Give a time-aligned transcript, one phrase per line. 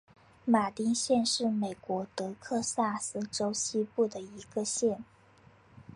[0.47, 5.03] 马丁县是美国德克萨斯州西部的一个县。